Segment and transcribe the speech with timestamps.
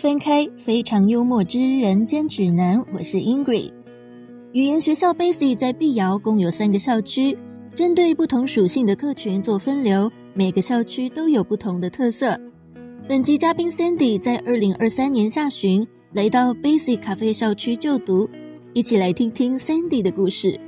[0.00, 2.82] 分开，非常幽默之人间指南。
[2.90, 3.70] 我是 Ingrid。
[4.54, 7.36] 语言学校 Basic 在碧瑶共有三个校区，
[7.74, 12.34] 针对不同属性的客群做分流，每个校区都有不同的特色。
[13.06, 18.26] 本集嘉宾 Sandy 在二零二三年下旬来到 Basic 咖啡校区就读，
[18.72, 20.58] 一起来听听 Sandy 的故事。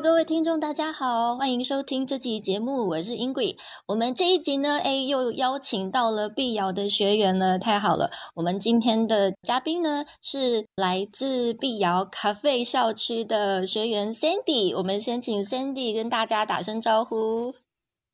[0.00, 3.56] 各位听众，大家好，欢迎收听这集节目，我是英贵。
[3.86, 8.08] 我们这一集呢，哎，又邀请到了碧瑶的学员了，太好了。
[8.36, 14.76] 我们今天的嘉宾呢，是来自碧瑶咖啡校区的学员 Sandy。
[14.76, 17.56] 我们先请 Sandy 跟大家打声招呼。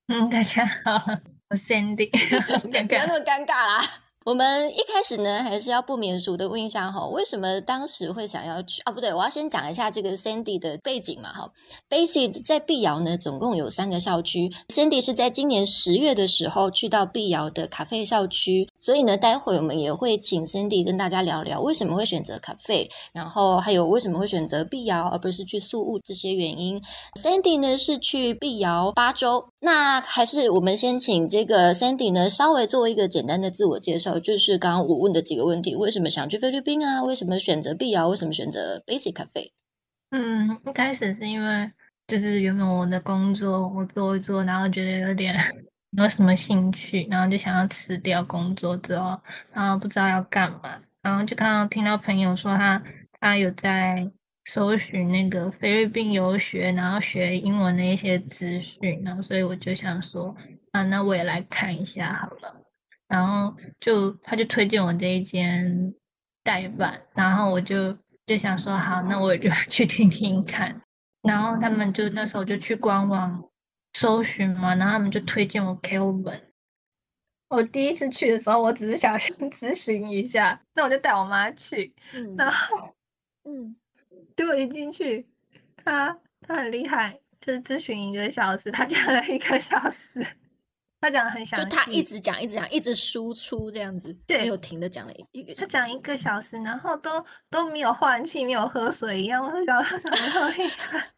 [0.09, 0.93] 嗯，大家好，
[1.51, 2.09] 我 Sandy，
[2.89, 4.04] 不要那么尴尬啦。
[4.25, 8.91] 我们一开始呢，还是要不免俗的问一下哈，为什么当时会想要去啊？
[8.91, 11.53] 不对，我要先讲一下这个 Sandy 的背景嘛哈。
[11.91, 14.51] Basic 在碧瑶呢，总共有三个校区。
[14.69, 26.79] Sandy 是在今年十月的时候去到碧瑶的咖啡校区，所以呢，待会我们也会请 Sandy 跟大家聊聊为什么会选择咖啡，然后还有为什么会选择碧瑶而不是去宿务这些原因。
[27.19, 34.21] Sandy 呢是去碧瑶八周，那还是我们先请这个 Sandy 呢稍微做一个简单的自我介绍。
[34.21, 37.03] 就是刚刚我问的几个问题：为什么想去菲律宾啊？
[37.03, 38.09] 为什么选择碧瑶？
[38.09, 39.53] 为什么选择 Basic Cafe？
[40.11, 41.73] 嗯，一开始是因为
[42.07, 45.35] 就是原本我的工作我做一做，然后觉得有点
[45.97, 49.21] 没有什么兴趣，然后就想要辞掉工作之后，
[49.53, 52.83] 然后不知道要干嘛，然后就看到听到朋友说他
[53.21, 54.11] 他有在
[54.47, 60.35] 搜寻那个菲律宾游学，然后学英文的一些资讯，然后所以我就想说
[60.73, 62.61] 啊，那我也来看一下好了。
[63.07, 65.95] 然后就他就推荐我这一间
[66.43, 70.81] 代办，然后我就就想说好，那我就去听听看。
[71.23, 73.43] 然后他们就那时候就去官网
[73.95, 76.41] 搜寻嘛，然后他们就推荐我 Kelvin。
[77.49, 81.95] 我第一次去的时候，我只是想先 咨询一下，那我就带我妈去。
[82.37, 82.77] 然后，
[83.45, 83.77] 嗯，
[84.37, 85.29] 结果一进去，
[85.77, 90.27] 他他很厉害，就是咨询一个小时，他讲了一个小时。
[91.01, 95.55] 他讲的很详细，就他一直讲，一直讲，一直输出这样子，对，没有停的讲了一个。
[95.55, 99.45] 他讲一个小时，然后都都没有换气，没有喝水一样。
[99.45, 101.11] 我就觉得：“他怎么那么厉害？”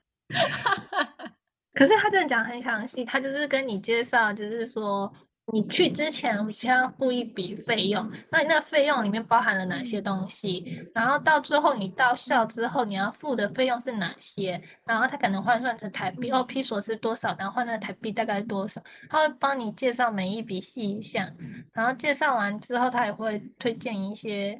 [1.76, 5.12] 可是他真的讲很详细，他就是跟你介绍，就是说。
[5.52, 10.84] 你去之前先要付一笔费用，那你那费用里面包含了哪些东西？
[10.92, 14.60] 然后到最后你到校之后，你要付的费用是哪些？
[14.84, 17.32] 然后他可能换算成台币，哦，P 所是多少？
[17.38, 18.82] 然后换算台币大概多少？
[19.08, 21.32] 他会帮你介绍每一笔细项，
[21.72, 24.58] 然后介绍完之后，他也会推荐一些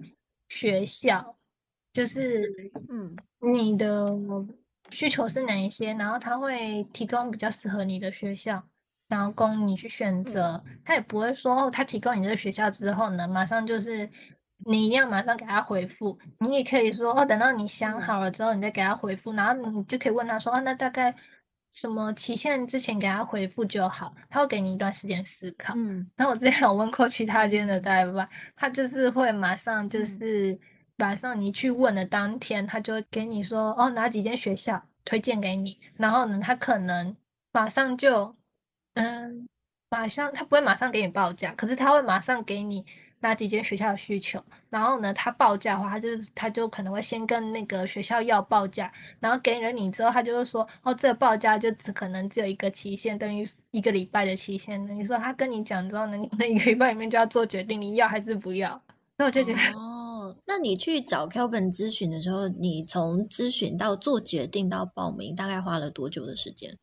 [0.49, 1.37] 学校，
[1.93, 2.49] 就是
[2.89, 3.17] 嗯，
[3.53, 4.07] 你的
[4.91, 5.95] 需求是哪一些？
[5.95, 8.63] 然后他会提供比较适合你的学校。
[9.09, 14.11] 然后供你去选择，他也不会说哦，他提供你这个学校之后呢，马上就是
[14.65, 16.19] 你一定要马上给他回复。
[16.41, 21.15] 你也可以说哦，等到你想好了之后，你再给他回复，然后你就可以问他说哦，那大概
[21.73, 25.73] 什么期限之前给他回复就好，他会给你一段时间思考。
[25.77, 30.59] 嗯，那我之前有问过其他间的代办，他就是会马上就是
[30.97, 37.17] 马上你去问的当天，他就会给你说哦，哪几间学校推荐给你，然后呢，他可能
[37.53, 38.35] 马上就。
[38.99, 39.47] 嗯，
[39.91, 42.83] 马上他不会马上给你报价，可是他会马上给你
[43.21, 48.91] 哪几间学校的需求，然后呢，他报价的话，他就是他就可能会先跟那个学校要报价，
[49.21, 54.83] 然后给了你之后，他就会说，哦，这个报价就只可能只有一个期限，等于一个礼拜的期限。
[54.99, 58.81] 你说他跟你讲之后呢，你那一个礼拜里面就要做决定，你要还是不要？
[59.19, 59.59] 那我就觉得，
[60.47, 66.77] 那你去找 Kelvin 咨询的时候，你从咨询到做决定到报名，大概花了多久的时间？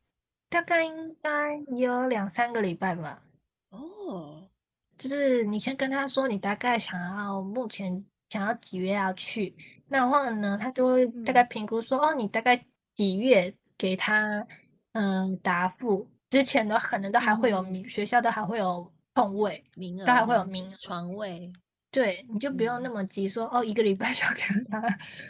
[0.49, 3.23] 大概应该有两三个礼拜吧。
[3.69, 4.49] 哦，
[4.97, 9.55] 就是你先跟他说你大概想要目前想要几月要去，
[9.87, 14.45] 那话呢，他就会大概评估说哦，你大概几月给他
[14.91, 21.51] 嗯答复，之前的可能都还会有名学校都还会有空位名额，都还会有名床位。
[21.93, 24.81] 对，你就不用那么急说哦，一个礼拜 就要给他，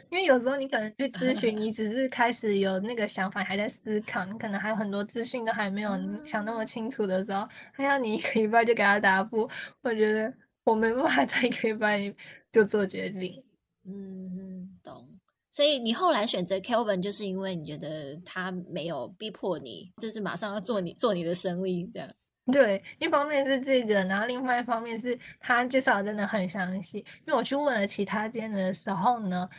[0.10, 5.92] 因为有时候你可能去咨 询，你只是开始有那个想法，还在思考，你可能还有很多资讯都还没有
[6.26, 7.46] 想那么清楚的时候，
[7.76, 9.50] 他要你一个礼拜就给他答复，
[9.82, 10.34] 我觉得
[10.64, 12.16] 我没办法在一个礼拜
[12.50, 13.44] 就做决定。
[13.86, 15.10] 嗯，懂。
[15.52, 22.10] 所以你后来选择 Kelvin，就是因为你觉得他没有逼迫你，就是马上要做你做你的生意这样。
[22.52, 26.98] 对，一方面是这个，然后另外一方面是他介绍真的很详细。
[27.26, 29.50] 因为我去问了其他间的时候呢，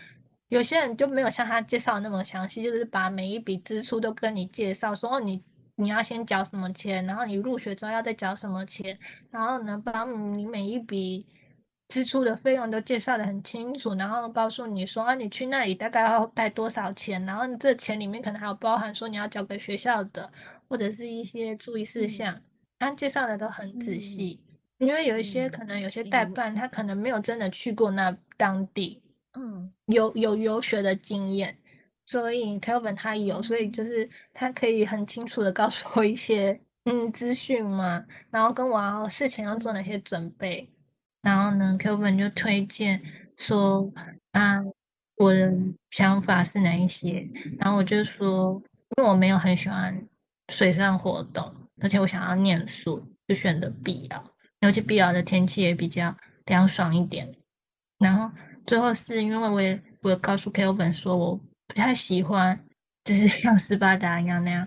[0.49, 5.43] 有些人就没有像他介绍那么详细，就是把每一笔支出都跟你介绍，说哦，你
[5.77, 8.99] 你要先缴什么钱，然后你入学之后要再缴什么钱，
[9.31, 11.27] 然后呢，把你每一笔
[11.89, 20.31] 支出的费用都介绍的很清楚，然后告诉你说啊，你去那里大概要带多少钱，然后这钱里面可能还有包含说你要交给学校的，
[20.69, 22.41] 或者是一些注意事项，
[22.79, 24.41] 他介绍的都很仔细。
[24.79, 29.01] 因为有一些可能有些代办，他可能没有真的去过那当地，
[29.35, 31.57] 嗯，有有游学的经验，
[32.05, 40.69] 所以 Kelvin 他有，所以就是他可以很清楚的告诉我一些嗯资讯嘛，然后跟我要事前要做哪些准备，
[41.23, 43.01] 然后呢，Kelvin 就推荐
[43.37, 43.91] 说
[44.33, 44.61] 啊，
[45.17, 45.55] 我的
[45.91, 47.27] 想法是哪一些，
[47.61, 48.61] 然后我就说，
[48.97, 50.07] 因为我没有很喜欢
[50.49, 54.35] 水上活动，而且我想要念书，就选的必要。
[54.61, 56.17] 尤其必要的天气也比较
[56.47, 57.31] 凉爽一点，
[57.99, 58.35] 然后
[58.67, 61.37] 最后是因为我也我告诉 Kelvin 说我
[61.67, 62.59] 不太喜欢，
[63.05, 64.67] 就是像斯巴达一样那样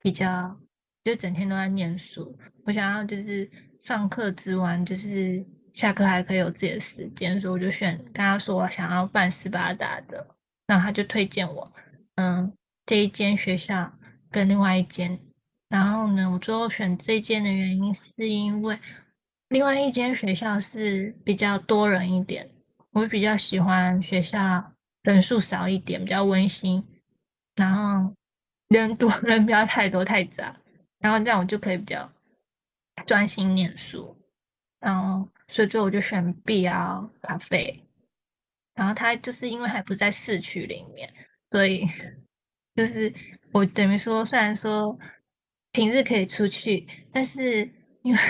[0.00, 0.58] 比较
[1.04, 2.36] 就整天都在念书，
[2.66, 5.42] 我想要就是上课之完就是
[5.72, 10.26] 下课还可以有自己的时间，所以我就选跟他说我想要办斯巴达的，
[10.66, 11.72] 然后他就推荐我
[12.16, 12.52] 嗯
[12.84, 13.90] 这一间学校
[14.30, 15.18] 跟另外一间，
[15.70, 18.78] 然后呢我最后选这间的原因是因为。
[19.48, 22.48] 另外一间学校是比较多人一点，
[22.92, 24.72] 我比较喜欢学校
[25.02, 26.80] 人数少一点，比较温馨，
[27.56, 28.14] 然后
[28.68, 30.56] 人多 人不要太多太杂，
[31.00, 32.08] 然后这样我就可以比较
[33.04, 34.16] 专心念书。
[34.78, 37.84] 然后所以最后我就选 B 啊咖啡，
[38.76, 41.12] 然后它就是因为还不在市区里面，
[41.50, 41.84] 所以
[42.76, 43.12] 就是
[43.50, 44.96] 我等于说虽然说
[45.72, 47.70] 平日可以出去，但是
[48.02, 48.18] 因为。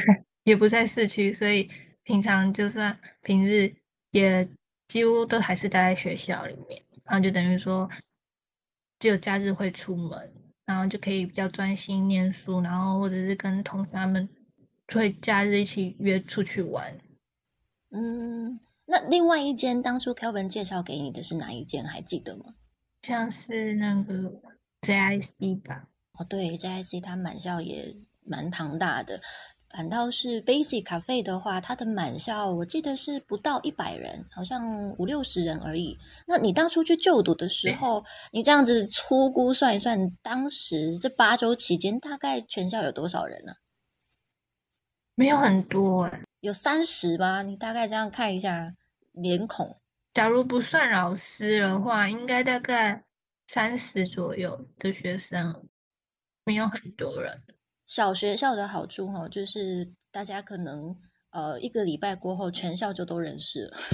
[0.44, 1.70] 也不在市区，所以
[2.02, 3.72] 平常就算平日
[4.10, 4.48] 也
[4.88, 7.88] 几乎都还是待在学校里面，然后就等于说
[8.98, 10.32] 只有假日会出门，
[10.64, 14.26] 然后就可以比较专心念书，然后或者是跟同学他们
[14.88, 16.98] 会假日一起约出去玩。
[17.90, 21.84] 嗯，那另外一间当初 Kevin 介绍给你的是哪一间？
[21.84, 22.54] 还记得吗？
[23.02, 24.40] 像是那个
[24.80, 25.89] JIC 吧？
[26.20, 29.18] 哦，对，JIC 它满校也蛮庞大的。
[29.70, 35.96] 反倒是 Basic Cafe 的话，它的满校我记得是不到一百人，好像五六十人而已。
[36.26, 43.54] 那你当初去就读的时候，你这样子粗估算一算，当时这八周期间大概全校有多少人呢？
[45.14, 47.40] 没有很多，有三十吧？
[47.42, 48.74] 你大概这样看一下
[49.12, 49.80] 脸孔。
[50.12, 53.04] 假如不算老师的话，应该大概
[53.46, 55.68] 三十左右的学生，
[56.44, 57.42] 没有很多人。
[57.86, 60.96] 小学校的好处哈，就是大家可能
[61.30, 63.76] 呃一个礼拜过后，全校就都认识了。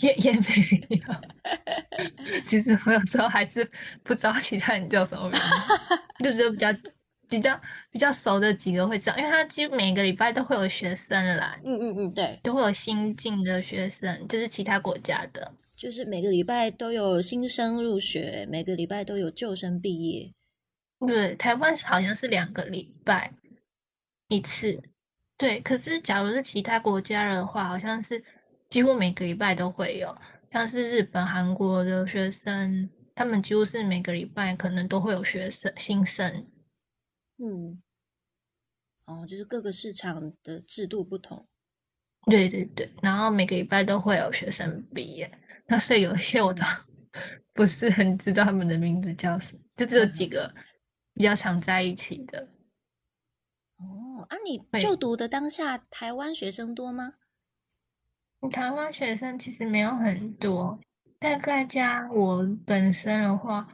[0.00, 0.40] 也也没
[0.90, 1.00] 有，
[2.46, 3.64] 其实我有时候还是
[4.02, 5.46] 不知道其他人叫什么名字，
[6.24, 6.68] 就只有比较
[7.28, 7.58] 比较
[7.90, 15.50] 比较熟的几个会知道，因为他几乎每个礼拜都会有学生来，嗯嗯嗯，对，都会有新进的学生，就是其他国家的，
[15.80, 20.30] 就是每个礼拜都有新生入学，每个礼拜都有旧生毕业。
[21.06, 23.32] 对，台湾好像是两个礼拜
[24.28, 24.82] 一次。
[25.38, 28.22] 对，可是假如是其他国家的话，好像是
[28.68, 30.14] 几乎每个礼拜都会有。
[30.52, 36.46] 像是日本、韩国的学生，他们几乎是每个礼拜可能都会有学生新生。
[37.38, 37.80] 嗯，
[39.06, 41.42] 哦，就是各个市场的制度不同。
[42.26, 45.39] 对对对，然后每个礼拜都会有学生毕业。
[45.70, 46.62] 那所以有一些我都
[47.54, 50.52] 不是很知道他们的名字叫什么，就只有几个。
[51.12, 52.48] 比较常在一起的
[53.76, 57.14] 哦，啊，你就读的当下，台湾学生多吗？
[58.50, 60.78] 台湾学生其实没有很多，
[61.18, 63.66] 大概加我本身的话，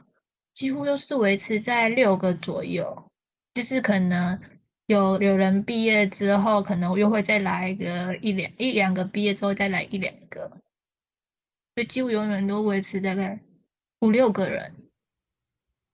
[0.55, 3.09] 几乎都是维持在六个左右。
[3.53, 4.37] 就是可能
[4.87, 10.51] 有有人毕业之后，可能又会再来一个一两一两个毕业之后再来一两个，
[11.77, 13.39] 所以几乎永远都维持大概
[13.99, 14.73] 五六个人，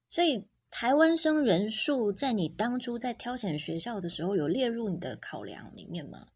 [0.08, 0.48] 所以。
[0.76, 6.26] 台湾生人数在你当初在挑选学校的时候，有列入你的考量里面吗？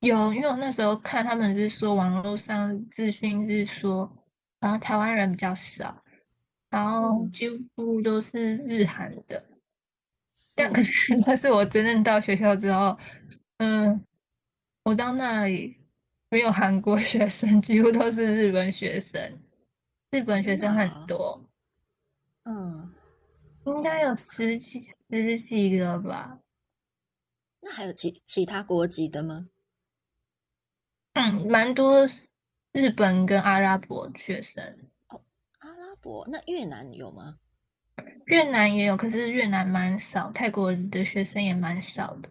[0.00, 4.26] 有，因为我那时候看他们是说网络上资讯是说，
[4.60, 6.04] 然后台湾人比较少，
[6.68, 9.42] 然后几乎都是日韩的。
[10.54, 10.92] 但可是
[11.24, 12.98] 但是我真正到学校之后，
[13.56, 14.04] 嗯，
[14.82, 15.78] 我到那里
[16.34, 19.38] 没有韩国学生， 几乎都是日本学生，
[20.10, 21.48] 日本学生很多，
[22.42, 22.92] 嗯。
[23.66, 26.40] 应该有十几十几个吧？
[27.60, 29.48] 那还有其其他国籍的吗？
[31.12, 32.04] 嗯，蛮多
[32.72, 34.76] 日本跟阿拉伯学生。
[35.10, 35.24] 哦，
[35.60, 37.38] 阿拉伯那越南有吗？
[38.26, 42.28] 越南也有，可是越南蛮少，泰国的学生也蛮少的。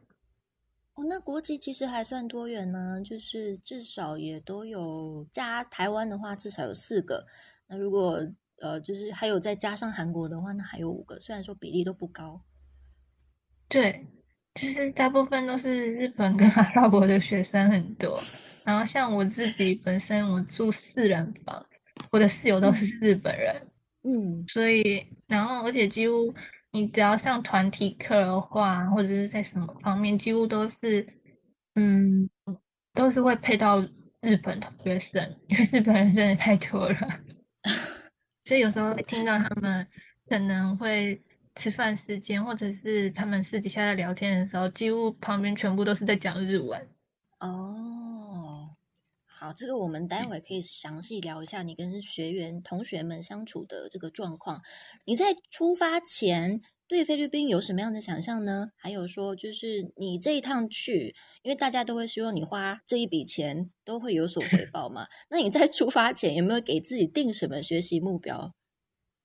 [0.95, 7.25] 哦，那国籍其实还算多元呢，就是至少也都有加台湾的话，至少有四个。
[7.67, 8.19] 那如果
[8.61, 11.19] 呃，就是还有再加上韩国的话，那还有五个。
[11.19, 12.41] 虽然说比例都不高。
[13.67, 14.05] 对，
[14.53, 18.21] 其实大部分都是日本跟 阿拉伯的学生很多。
[18.63, 21.65] 然后像我自己本身，我住四人房，
[22.11, 23.67] 我的室友都是日本人。
[24.03, 26.33] 嗯，所以，然后而且几乎
[26.73, 31.05] 你只要上团体课的话，或者是在什么方面，几乎都是，
[31.75, 32.27] 嗯，
[32.95, 33.79] 都是会配到
[34.21, 36.97] 日本的学生，因为日本人真的太多了。
[38.43, 39.87] 所以有时候会听到他们
[40.27, 41.21] 可能会
[41.55, 46.89] 吃饭时间，或者是他们私底下在聊天的时候，几乎旁边全部都是在讲日文。
[47.39, 48.52] 哦。
[49.43, 54.61] 好，这个我们待会可以详细聊一下你跟学员、同学们相处的这个状况。
[55.03, 58.69] 你在出发前对菲律宾有什么样的想象呢？
[58.77, 65.07] 还有说，就是你这一趟去，因为大家都会希望你花这一笔钱都会有所回 报嘛。
[65.29, 68.49] 那你在出发前有没有给自己定什么学习目标？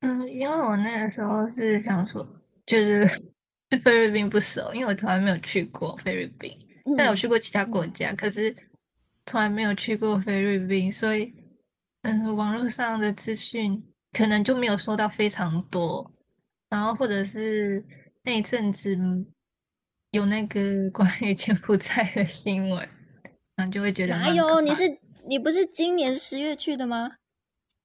[0.01, 2.27] 嗯，因为我那个时候是想说，
[2.67, 3.07] 就是
[3.71, 6.59] 对菲律宾不熟，因为我从来没有去过菲律宾，
[6.97, 8.57] 但有去过其他国家，可是。
[9.29, 11.31] 从来没有去过菲律宾，所以
[12.01, 16.11] 嗯，网络上的资讯可能就没有收到非常多。
[16.71, 17.85] 然后或者是
[18.23, 18.97] 那一阵子
[20.13, 22.89] 有那个关于柬埔寨的新闻，
[23.55, 24.63] 然后就会觉得哪有？
[24.63, 27.13] 你是你不是今年十月去的吗？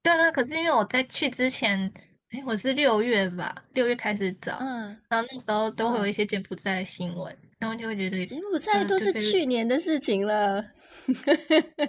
[0.02, 1.92] 对啊，可是因为我在去之前，
[2.30, 10.66] 哎，我是六月吧，六月开始找，嗯，然后那时候都会有一些柬埔寨的新闻，然后就会觉得柬埔寨都是去年的事情了。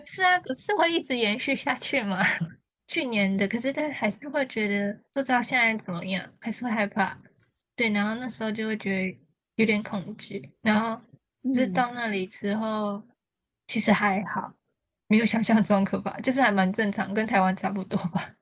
[0.05, 2.25] 是啊，可是会一直延续下去吗？
[2.87, 7.19] 去年的，可是但还是会觉得不知道现在怎么样，还是会害怕。
[7.75, 9.19] 对，然后那时候就会觉得
[9.57, 10.51] 有点恐惧。
[10.63, 11.01] 然后
[11.53, 13.03] 就到那里之后，
[13.67, 14.55] 其实还好，
[15.09, 18.35] 没有想象中可怕，就是还蛮正常，跟台湾差不多吧。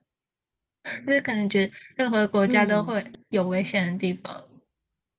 [1.07, 4.45] 就是可能觉得任何国家都会有危险的地方，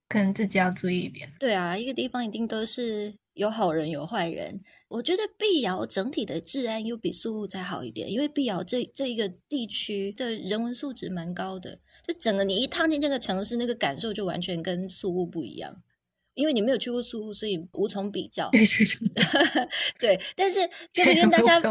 [0.09, 1.33] 可能自己要注意一点。
[1.41, 4.61] 对啊，一个地方一定都是有好人有坏人。
[4.95, 15.83] 我觉得碧瑶整体的治安又比苏雾再好一点，因为碧瑶这这一个地区的人文素质蛮高的，就整个你一踏进这个城市，那个感受就完全跟苏雾不一样。
[16.35, 18.51] 因为你没有去过苏雾，所以无从比较。
[20.01, 20.59] 对，但是
[20.93, 21.61] 可以跟大家，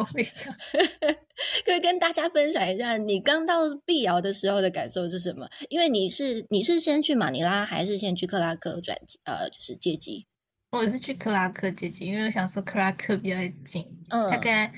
[1.66, 5.50] 可以跟大家分享一下，你刚到碧瑶的时候的感受是什么？
[5.68, 10.28] 因为你是你是先去马尼拉，还是先去克拉克转呃，就是接机？
[10.74, 14.74] 我是去克拉克接机，因为我想说克拉克比较近，大概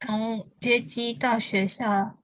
[0.00, 2.18] 从接机到学校，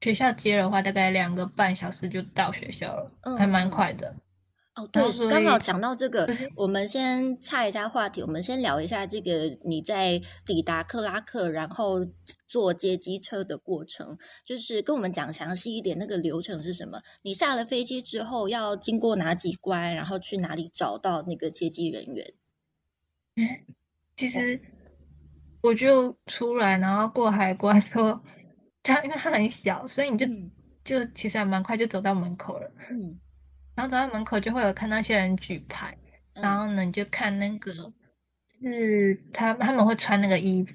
[0.00, 4.16] 学校接的话大概两个半小时就到学校了，还蛮快的。
[4.74, 6.26] 哦，对，刚好讲到这个，
[6.56, 12.06] 我们先岔一下话题，我们先聊一下这个你在抵达克拉克，然后
[12.48, 17.02] 坐接机车的过程，就是跟我们讲详细一点，那个流程是什么？
[17.20, 22.32] 你下了飞机之后要经过哪几关，然后去哪里找到那个接机人员？
[24.16, 24.58] 其实
[25.60, 28.20] 我就出来，然后过海关之后，
[28.82, 30.26] 它因为它很小，所以你就
[30.82, 32.70] 就其实还蛮快就走到门口了。
[32.90, 33.18] 嗯，
[33.74, 35.96] 然后走到门口就会有看到一些人举牌，
[36.34, 37.92] 然后呢你就看那个
[38.60, 40.74] 是他他们会穿那个衣服，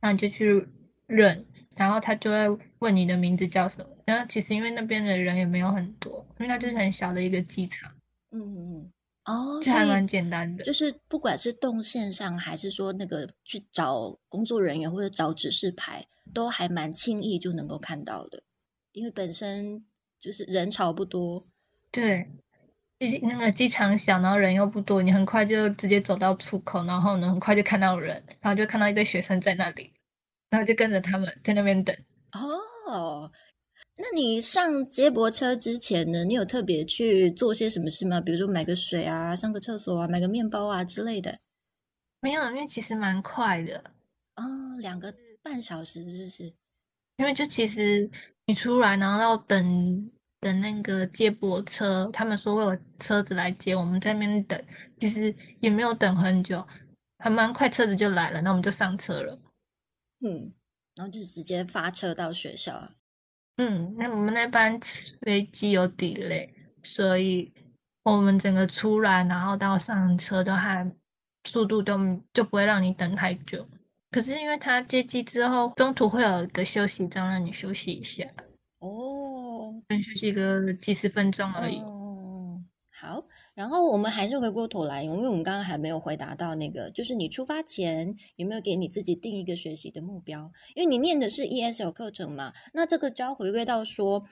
[0.00, 0.66] 然后你就去
[1.06, 1.44] 认，
[1.76, 3.88] 然后他就会问你的名字叫什么。
[4.04, 7.92] 然后其实因为那边的人也没有很多，因为它就是很小的一个机场。
[8.32, 8.92] 嗯嗯嗯。
[9.24, 18.42] 哦，这还蛮简单的，就是不管是动线上，还是说那个去找工作人员或者找指示牌，都还蛮轻易就能够看到的，
[18.90, 19.86] 因为本身
[20.20, 21.46] 就是人潮不多。
[21.92, 22.26] 对，
[22.98, 29.92] 其实那个机场小，然后人又不多，你很快就直接走到出口，然后呢，很快就看到人，然后就看到一堆学生在那里，
[30.50, 31.94] 然后就跟着他们在那边等。
[32.32, 33.30] 哦。
[33.96, 36.24] 那你上接驳车之前呢？
[36.24, 38.20] 你有特别去做些什么事吗？
[38.22, 41.38] 比如说买个水啊，上个厕所啊，买个面包啊之类的。
[42.22, 43.78] 没有，因为其实蛮快的
[44.36, 44.42] 哦，
[44.80, 46.44] 两个半小时就是。
[47.18, 48.10] 因为就其实
[48.46, 50.10] 你出来，然后要等
[50.42, 54.60] 等那个接驳车，他们说会有车子来接，我们在那边等，
[54.98, 56.66] 其实也没有等很久，
[57.18, 59.38] 还蛮快，车子就来了，那我们就上车了。
[60.20, 60.52] 嗯，
[60.96, 62.90] 然后就直接发车到学校。
[63.58, 64.80] 嗯，那我们那班
[65.20, 66.50] 飞机有 delay，
[66.82, 67.52] 所以
[68.02, 70.90] 我们整个出来，然后到上车都还
[71.44, 71.96] 速度都
[72.32, 73.64] 就不会让你等太久。
[74.10, 78.24] 可是因为他接机之后，中途会有一个休息站让你休息一下。
[78.80, 79.31] 哦，
[79.88, 81.78] 等学习个几十分钟而已。
[81.80, 83.24] 哦，好。
[83.54, 90.50] 然后我们还是回过头来，因为我们刚刚还没有回答到那个，就是你出发前有没有给你自己定一个学习的目标？
[90.74, 94.22] 因为你念的是 ESL 课程嘛，那这个就要回归到说，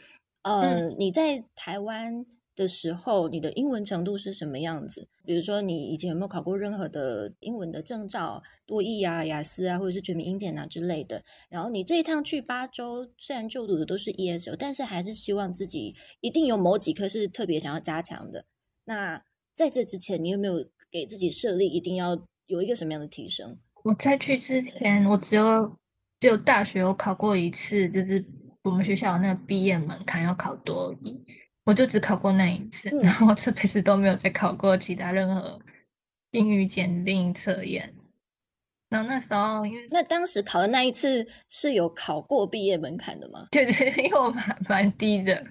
[0.41, 2.25] 呃，你在台湾
[2.61, 5.09] 的时候，你的英文程度是什么样子？
[5.25, 11.23] 比如说，你以前有没有考过任何的英文的证照，多益啊、雅思啊，或者是全民英检啊之类的？
[11.49, 18.45] 然后你这一趟去八周，虽然就读的都是 ESL，但是还是希望自己一定有某几科是特别想要加强的。
[18.85, 19.25] 那
[19.55, 23.57] 在这之前，你有没有给自己设立一定要有一个什么样的提升？
[23.85, 25.79] 我在去之前，我只有
[26.21, 28.23] 只有大学有考过一次，就是
[28.63, 31.19] 我们学校那个毕业门槛要考多一，
[31.71, 35.57] 我就只考过那一次，然后这辈子都没有再考过其他任何
[36.33, 37.95] 英语检定测验。
[38.89, 43.47] 然后那时候，因为那当时考的那一次是有考过毕业门槛的吗？
[43.53, 45.47] 对对，因为我蛮 蛮低的，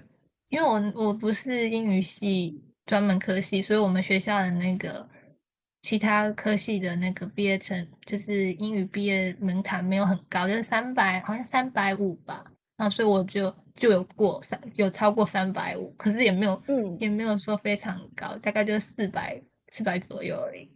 [0.50, 2.62] 因为我我不是英语系。
[2.86, 5.08] 专门科系，所以我们学校的那个
[5.82, 12.44] 其他科系的那个毕业成就是英语毕业门槛没有很高，就是三百，好像三百五吧。
[12.80, 19.38] 然后所以我就就有过三，有超过三百五，可是也没有，嗯，也没有说非常高，大概就是四百
[19.70, 20.66] 四百左右而已。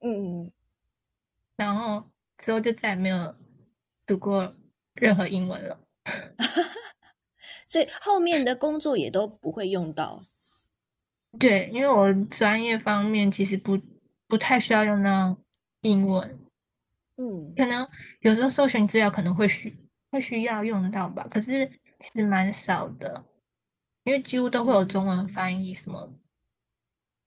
[0.00, 0.52] 嗯，
[1.56, 3.34] 然后之后就再也没有
[4.06, 4.54] 读过
[4.94, 5.80] 任何英文了，
[7.66, 10.20] 所以后面的工作也都不会用到。
[11.36, 13.76] 对，因为我专业方面其实不
[14.28, 15.36] 不太需要用到
[15.80, 16.38] 英文，
[17.16, 17.88] 嗯，可能
[18.20, 19.76] 有时候搜寻资料可能会需
[20.14, 21.66] 会需要用到吧，可是
[21.98, 23.24] 其实蛮少的，
[24.04, 26.14] 因为几乎都会有中文翻译什么，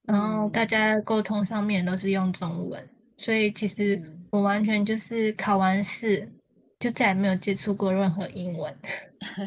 [0.03, 4.01] 然后大家沟通上面都是用中文，所以其实
[4.31, 6.31] 我完全就是考完试
[6.79, 8.73] 就再也没有接触过任何英文，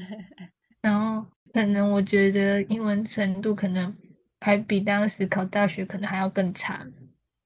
[0.83, 3.97] 然后可能我觉得英文程度可能。
[4.43, 6.83] 还比当时考大学可能还要更差，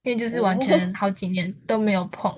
[0.04, 2.32] 因为就是完全好几年都没有碰。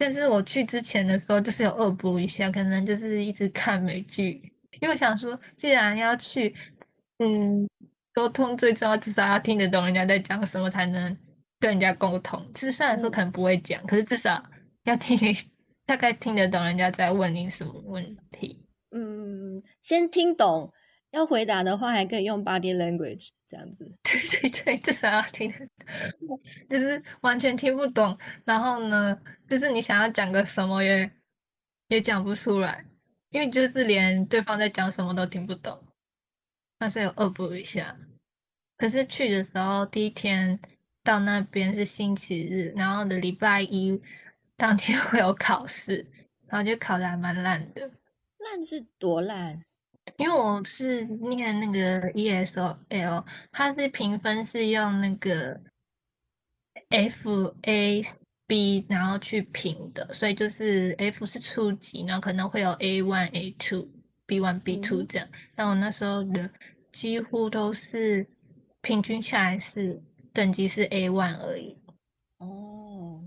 [0.00, 4.40] 但是我去之前的时候，就是有恶补一下，可能就是一直看美剧，
[4.80, 6.54] 因为我想说，既然要去，
[7.18, 7.68] 嗯，
[8.14, 11.14] 沟通最重要，至少要听得懂人家在讲什么，才能
[11.58, 12.42] 跟人家沟通。
[12.54, 14.42] 其实虽然说可能不会讲，可是至少
[14.84, 15.18] 要听，
[15.84, 18.64] 大概听得懂人家在问你什么问题。
[18.92, 20.72] 嗯，先听懂。
[21.10, 23.84] 要回答的话，还可以用 body language 这样子。
[24.04, 25.58] 对对对，至少要听得
[26.24, 28.16] 懂， 就是完全听不懂。
[28.44, 29.18] 然后呢，
[29.50, 31.10] 就是你想要讲个什么也
[31.88, 32.86] 也讲不出来，
[33.30, 35.82] 因为就是连对方在讲什么都听不懂。
[36.78, 37.96] 那是有恶补一下。
[38.76, 40.60] 可是去的时候，第一天
[41.02, 44.00] 到那边是星期日，然后的礼拜一
[44.56, 46.06] 当天会有考试，
[46.46, 47.90] 然后就考的还蛮烂的。
[48.38, 49.60] 烂是多烂？
[50.16, 55.60] 因为我是念那个 ESOL，它是评分是用那个
[56.90, 58.00] F A
[58.50, 63.86] B 然后去评的，所以就是 F 是初级，然后可能会有 A one、A two、
[64.26, 65.28] B one、B two 这样。
[65.54, 66.50] 那我那时候的
[66.90, 68.26] 几乎都是
[68.82, 71.78] 平均下来是等级是 A one 而已。
[72.38, 73.22] 哦，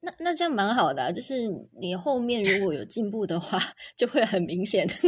[0.00, 1.34] 那那这样蛮好的，就是
[1.80, 3.60] 你后面如果有进步的话，
[3.96, 4.84] 就会很明显。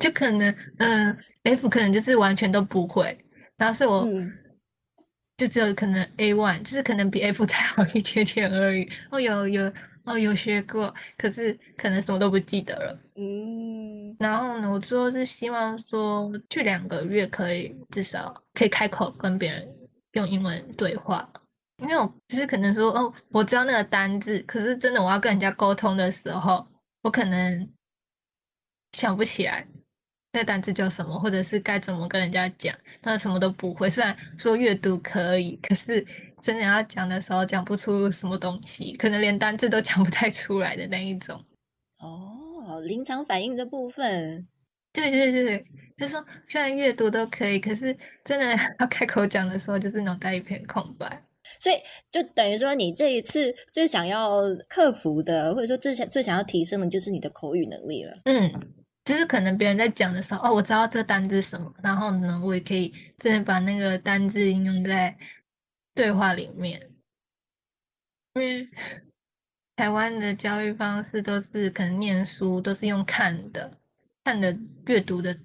[0.00, 3.16] 就可能，嗯，F 可能就是完全都不会，
[3.56, 4.04] 然后是我
[5.36, 8.88] 就只有可能 A one，就是可能比 F 再好一点点而已。
[9.10, 9.72] 哦，有有
[10.04, 12.98] 哦，有学过，可是可能什么都不记得了。
[13.16, 19.68] 嗯，然后呢，我最后是希望说去两个月可以至少可以开口跟别人
[20.12, 21.28] 用英文对话，
[21.82, 26.66] 因为我只是可能说哦，我知道那个单字，可是真的我要跟人家沟通的时候，
[27.02, 27.68] 我可能。
[28.92, 29.66] 想不起来
[30.36, 33.88] 那单词叫什么，或者是该怎么跟人家讲，那什么都不会。
[33.88, 36.06] 虽然说阅读可以，可是
[36.42, 41.42] 真的要讲的时候讲不出什么东西，可能连单字都讲不太出来的那一种。
[42.00, 44.46] 哦，临场反应的部分，
[44.92, 45.64] 对对对对，
[45.96, 51.24] 就说虽然阅读都可以，可是真的要开口讲的时候，就是脑袋一片空白。
[51.58, 51.76] 所以
[52.10, 58.18] 就等于说，你这一次最想要克服的，或者说最想最想要提升的，就是你的口语能力了。
[58.24, 58.52] 嗯。
[59.06, 65.16] 就是可能别人在讲的时候，哦，我知道这单字什么，然后呢，我也可以真的把那个单字应用在
[65.94, 66.90] 对话里面。
[68.34, 68.68] 因为
[69.76, 73.78] 台湾的教育方式都是可能念书都是用看的，
[74.24, 75.38] 看的阅读的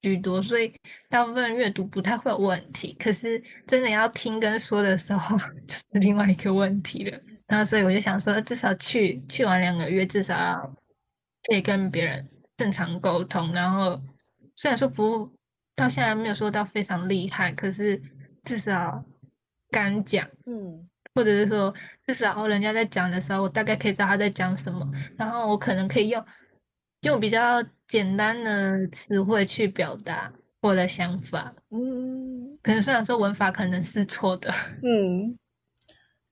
[0.00, 0.72] 居多，所以
[1.10, 2.94] 大部分阅读不太会有问题。
[3.00, 5.36] 可是真的要听跟说的时候，
[5.66, 7.20] 就是另外一个问题了。
[7.48, 10.76] 然后所以我就想说，至少去去完两个月，至少要
[11.48, 12.28] 可以跟别人。
[12.62, 14.00] 正常沟通，然后
[14.54, 15.28] 虽然说不
[15.74, 18.00] 到现在没有说到非常厉害，可是
[18.44, 19.04] 至少
[19.68, 21.74] 敢讲，嗯，或者是说
[22.06, 26.24] 至少人家在讲的时候，我大概可以知道他在讲什么，然后我可能可以用
[27.00, 31.52] 用比较简单的词汇去表达我的想法。
[31.70, 32.56] 嗯。
[32.62, 34.48] 可能虽然说文法可能是错的，
[34.84, 35.36] 嗯，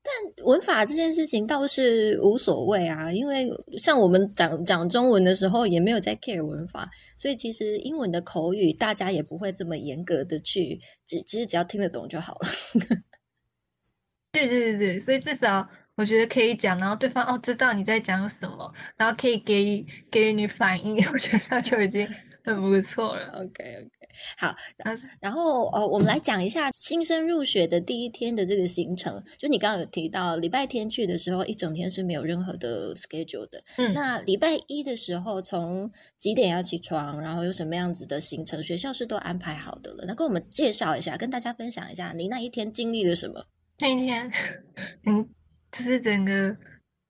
[0.03, 12.49] 但文法这件事情倒是无所谓啊，因为像我们讲讲中文的时候，也没有在 care 文法，所以其实英文的口语大家也不会这么严格的去，只其实只要听得懂就好了。
[14.33, 22.09] 对对对对，所以至少我觉得可以讲，然后对方哦知道你在讲什么，然后可以给予给予你反应， 我觉得这样就已经
[22.43, 23.27] 很不错了。
[23.43, 24.00] OK OK，
[24.37, 24.55] 好，
[25.21, 29.23] 然后呃，我们来讲一下新生入学的第一天的这个行程。
[29.39, 33.63] 就你刚刚有提到，礼拜天去的时候，一整天是没有任何的 schedule 的。
[33.77, 40.05] 嗯，那礼拜一的时候，从几点要起床，然后有什么样子的行程，学校是都安排好的了。
[40.07, 43.47] 那跟我们介绍一下，跟大家分享一下你那一天经历了什么。
[43.79, 44.31] 那一天，
[45.05, 45.29] 嗯，
[45.73, 46.33] 就是整个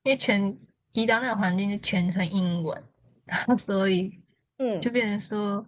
[0.02, 0.56] 因为全
[0.92, 2.82] 移到那个环境是全程英文，
[3.24, 4.10] 然后所以
[4.58, 5.66] 嗯就变成说，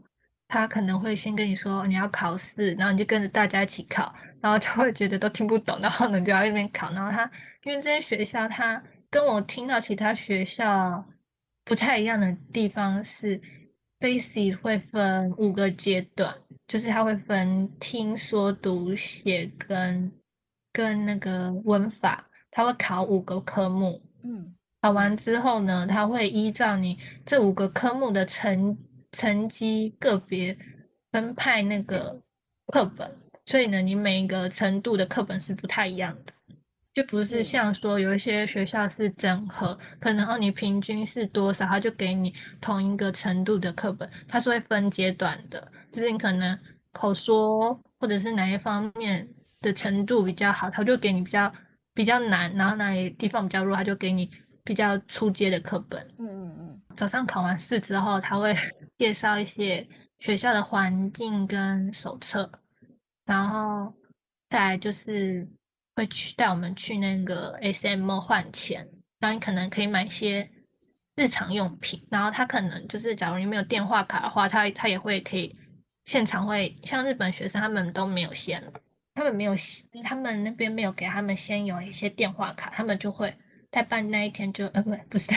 [0.53, 6.93] 他可能会先跟你说你要考试，然后你就跟着大家一起考，然后就会觉得都听不懂，然后呢就要一边考。
[6.93, 7.25] 然后他
[7.62, 11.03] 因为这些学校，他跟我听到其他学校
[11.65, 13.41] 不太一样的地方是
[13.99, 16.37] ，basic 会分五个阶段，
[16.67, 20.12] 就是他会分听说读写跟
[20.71, 24.03] 跟那个文法，他会考五个科目。
[24.23, 28.77] 嗯考完之后呢，他会依照你这五个科目的成
[29.12, 30.57] 成绩个别
[31.11, 32.20] 分派那个
[32.66, 36.33] 课本，所以呢，你每一个程度的课本是不太一样的，
[36.92, 37.44] 就不是嗯。
[37.44, 46.59] 像说有一些学校是整合，可能哦你平均是多少，他就给你同一个程度的课本，它是会分阶段的，就是你可能
[46.92, 49.29] 口说或者是哪一方面
[49.61, 51.53] 的程度比较好，他就给你比较
[51.94, 54.31] 比较难，然后哪里地方比较弱，他就给你
[54.64, 56.01] 比较初阶的课本。
[56.18, 56.83] 嗯嗯嗯。
[56.96, 58.55] 早上考完试之后，他会
[59.03, 59.85] 介绍一些
[60.21, 62.49] 学校的环境跟手册，
[63.25, 63.93] 然后
[64.49, 65.45] 再就是
[65.97, 68.88] 会去带我们去那个 SM 换钱，
[69.19, 70.49] 然后你可能可以买一些
[71.17, 75.53] 日常用品，然后他可能就是假如你没有电话卡的话，他他也会可以
[76.05, 78.62] 现场会像日本学生他们都没有先，
[79.17, 79.57] 他们没有
[80.05, 83.37] 他们那边没有给他们先有一些电话卡，他们就会
[83.73, 85.33] 在办那一天就呃不不是。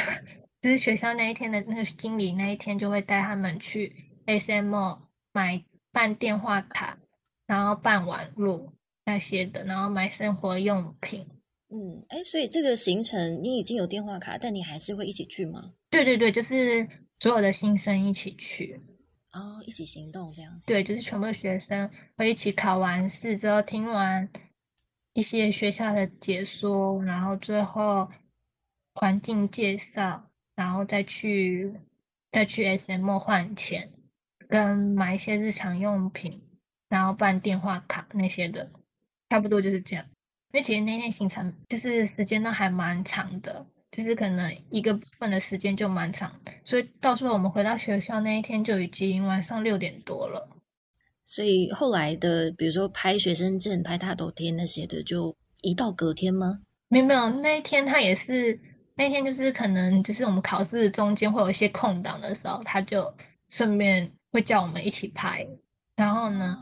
[0.65, 4.97] 就是学校那一天的那个经理那一天就会带他们去 SMO
[5.32, 6.97] 买办电话卡，
[7.45, 8.73] 然后办网络
[9.06, 11.28] 那些的，然后买生活用品。
[11.69, 15.73] 嗯，哎，所以这个行程你已经有电话卡，但你还是会一起去吗？
[15.91, 18.82] 对对对，就是所有的新生一起去。
[19.34, 20.60] 哦，一起行动这样。
[20.65, 24.28] 对，就是全部的学生会一起考完试之后，听完
[25.13, 28.10] 一些学校的解说，然后最后
[28.95, 31.74] 环境介绍，然后再去
[32.32, 33.91] 再去 SM 换钱，
[34.48, 36.41] 跟买一些日常用品，
[36.89, 38.70] 然后办电话卡那些的，
[39.30, 40.06] 差不多就是这样。
[40.54, 50.50] 因为其实那天行程就是时间都还蛮长的，就是可能一个部分的时间就蛮长的，所以到时候我们回到学校那一天就已经晚上六点多了。
[51.26, 56.60] 所以后来的，比如说拍学生证、拍大头贴那些的，就移到隔天吗？
[56.88, 58.58] 没有没有，那一天他也是
[58.95, 63.13] 那天就是可能就是我们考试中间会有一些空档的时候，他就
[63.49, 65.45] 顺便会叫我们一起拍，
[65.95, 66.58] 然后呢，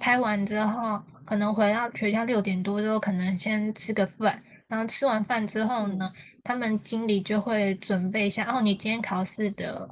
[0.00, 6.12] 拍完之后可能回到学校六点多之后，可能先吃个饭，然后吃完饭之后呢，
[6.44, 9.88] 他们经理就会准备一下，哦，你今天考试的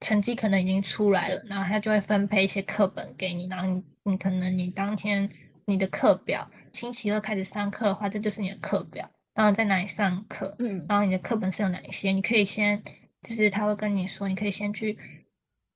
[0.00, 5.28] 成绩可能已经出来了，然后他就会分配一些课本给你，然后你你可能你当天
[5.64, 9.08] 你的课表，星期二开始上课的话，这就是你的课表，
[9.40, 10.84] 然后在哪里上课，嗯。
[10.86, 12.82] 然后你的课本是有哪一些，你可以先，
[13.22, 14.98] 就是他会跟你说，你可以先去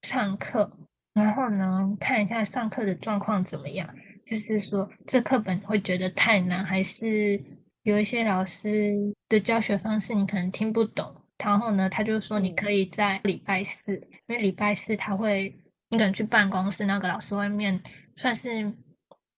[0.03, 0.71] 上课，
[1.15, 3.89] 然后呢看一下上课的状况怎么样，
[4.27, 7.43] 就是说这课本会觉得太难，还是
[7.85, 8.95] 有一些老师
[9.31, 12.55] 的教学方式你可能听不懂，然后呢他就说你嗯。
[12.55, 13.95] 可以在礼拜四，
[14.27, 17.83] 因为礼拜四他会，你可能去办公室，那个老师外面
[18.17, 18.71] 算是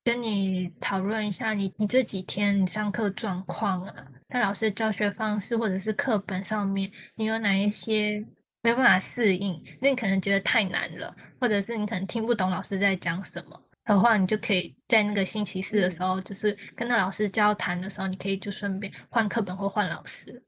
[0.03, 8.25] 跟你讨论一下你你这几天你上课状况啊，那老师的教学方式或者是课本上面你有哪一些
[8.63, 20.43] 没有办法适应，那你可能觉得太难了，或者是你可能听不懂老师在讲什么的话，你就可以在那个星期四的时候，就是跟那老师交谈的时候，你可以就顺便换课本或换老师。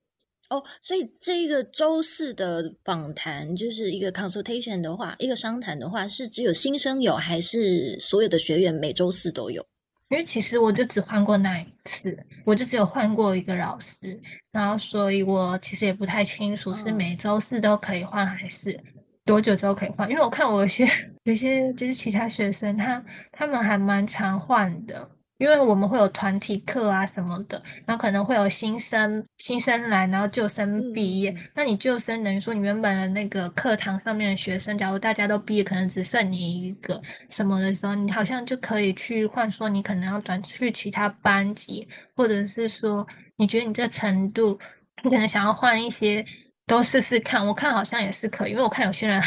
[0.48, 9.64] 哦，所以这一个周四的访谈就是一个 consultation 的话，一个商谈的话，是只有新生有，还是所有的学员每周四都有？
[10.08, 14.18] 因为其实我就只换过那一次，我就只有换过一个老师，
[14.50, 18.78] 然后所以我其实也不太清楚是每周四都可以换，还是
[19.24, 20.08] 多久之后可以换。
[20.10, 20.88] 因为我看我有些
[21.24, 25.10] 有些就是其他学生，他他们还蛮常换的。
[25.38, 31.34] 因为我们会有团体课啊什么的，然后可能会有新生新生来，然后旧生毕业。
[31.54, 44.58] 那你旧生等于说你原本的那个课堂上面的学生，假如大家都毕业，可能只剩你一个什么的时候，你好像就可以去换，说你可能要转去其他班级，或者是说你觉得你这程度，
[45.04, 46.24] 你可能想要换一些。
[46.68, 49.20] 都试试看，我看好像也是可以，因为我看有些人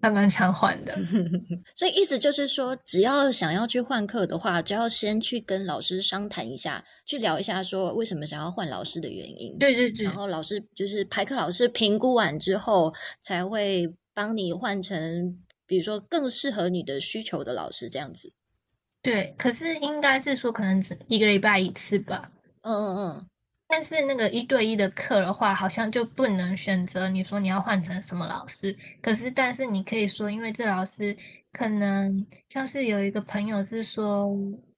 [0.00, 0.94] 还蛮常换的。
[1.74, 9.58] 所以意思就是说，只要想要去换课的话，就要先去跟老师商谈一下，去聊一下，说为什么想要换老师的原因。
[9.58, 10.04] 对对对。
[10.04, 18.32] 然后老师就是排课老师评估完之后，才会帮你换成，比如说更适合你的需求的老师这样子。
[19.02, 22.30] 对，可是应该是说可能只一个礼拜一次吧。
[22.62, 23.26] 嗯嗯嗯。
[23.68, 28.74] 但是那个一对一的课的话，好像就不能选择你说你要换成什么老师。
[29.02, 31.16] 可是，但是你可以说，因为这老师
[31.52, 34.28] 可能像是有一个朋友是说，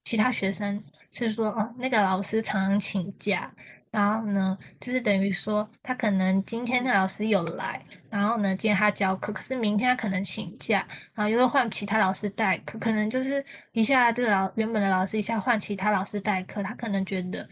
[0.05, 3.53] 其他学生是说，哦，那个老师常常请假，
[3.91, 17.47] 然后呢，就是等于说他可能今天的老师有来，然后呢，今天他教课，可是明天他可能请假，然后又会换其他老师代课，可能就是一下这个老原本的老师一下换其他老师代课，他可能觉得。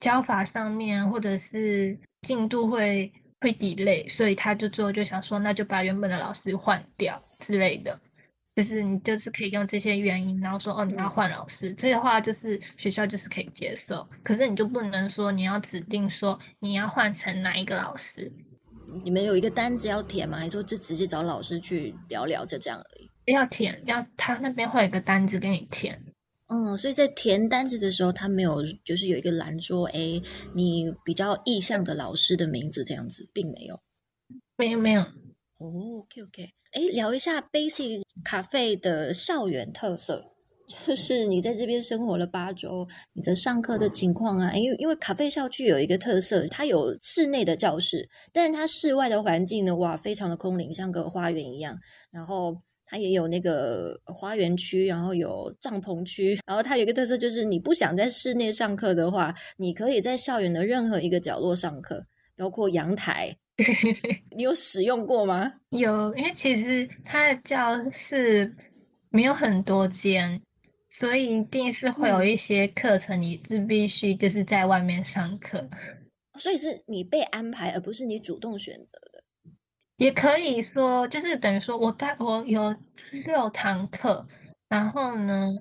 [0.00, 8.00] 教法上面或者是进度会会 delay，所以他就最后就想说，那就把原本的老师换掉之类的。
[8.56, 14.06] 就是你就是可以用这些原因，然后说哦你要换老师，这些话就是学校就是可以接受。
[14.22, 18.30] 可是你就不能说你要指定说你要换成哪一个老师。
[19.04, 20.36] 你们有一个单子要填吗？
[20.36, 23.08] 还是说就直接找老师去聊聊就这样而已？
[23.32, 25.98] 要填，要他那边会有一个单子给你填。
[26.52, 30.20] 嗯，所以在填单子的时候，他没有就是有一个栏说，哎，
[30.52, 33.80] 你比较意向的老师的名字这样子，并没有，
[34.56, 35.00] 没有没有。
[35.58, 40.32] 哦，OK OK，哎，聊一下 Basic 咖啡的校园特色，
[40.84, 51.78] 就是你在这边生活了八周，你的上课的情况啊，因为因为咖啡校区有一个特色，它有室内的教室，但是它室外的环境呢，哇，非常的空灵，像个花园一样，
[52.10, 52.60] 然后。
[52.90, 62.04] 它也有那个花园区，然后有帐篷区，然后它有一个特色就是，你不想在室内上课的话，你可以在校园的任何一个角落上课，
[62.36, 63.36] 包括阳台。
[64.36, 65.52] 你有使用过吗？
[65.70, 68.52] 有，因为其实它的教室
[69.10, 70.42] 没有很多间，
[70.88, 75.70] 所以一定是会有一些课程你是必须就是在外面上课，
[76.40, 79.09] 所以是你被安排，而不是你主动选择的。
[80.00, 82.74] 也可以说，就是等于说，我大我有
[83.24, 84.26] 六堂课，
[84.66, 85.54] 然后呢，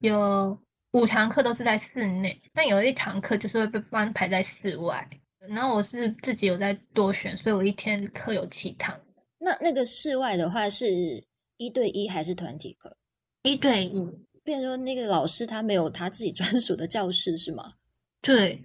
[0.00, 0.60] 有
[0.92, 5.08] 五堂课都是在室内，但有一堂课就是会被安排在室外。
[5.48, 8.94] 然后我是自己有在多选，所以我一天课有七堂。
[9.38, 11.24] 那那个室外的话，是
[11.56, 12.94] 一对一还是团体课？
[13.42, 14.12] 一对一。
[14.44, 17.72] 变说那个老师他没有他自己 专属的教室是吗？
[18.20, 18.62] 对，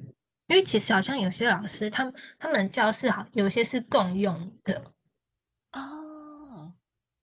[0.47, 4.92] 因为其实好像有些老师，他们他们教室好有些是共用的。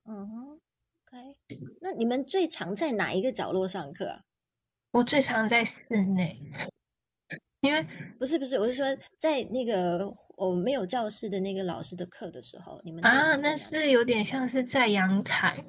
[0.05, 0.61] 哦，嗯
[1.07, 1.37] ，OK。
[1.81, 4.23] 那你们最常在哪一个角落上课啊？
[4.93, 6.41] 我最常在室内，
[7.61, 7.87] 因为
[8.19, 8.85] 不是不是，我是说
[9.19, 15.65] 在那个我没有教室的那个老师的课的时候，你们啊，那是有点像是在阳台。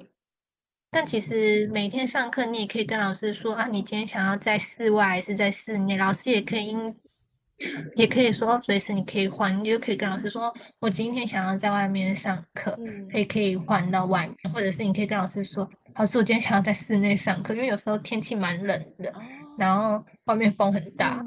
[0.90, 6.96] 但其实每天上课，你也可以跟老师说啊，你今天想要在室外还是在室内，老师也可以因。
[7.96, 12.78] 也可以说随时你可以换，你就可以跟老师说，我今天想要在外面上课，
[13.14, 19.12] 也可以换到外面，或者是你可以跟老师说，老师我今天想要在室内上课，因为有时候天气蛮冷的，
[19.58, 21.22] 然后外面风很大。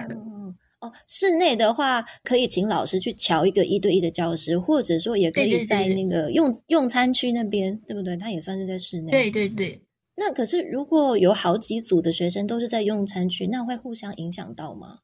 [0.82, 8.18] 哦，室内的话可以请老师去瞧一个一对一的教室，或者说也可以在那个用用餐区那边，对不对？
[8.18, 9.10] 它也算是在室内。
[9.10, 9.82] 对对对。
[10.18, 15.00] 那可是如果有好几组的学生都是在用餐区，那会互相影响到吗？